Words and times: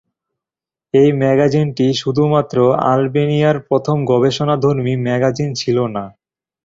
এই 0.93 1.09
ম্যাগাজিনটি 1.19 1.87
শুধুমাত্র 2.01 2.57
আলবেনিয়ার 2.91 3.57
প্রথম 3.67 3.97
গবেষণাধর্মী 4.11 4.93
ম্যাগাজিন 5.05 5.49
ছিলো 5.53 5.83
না। 5.95 6.03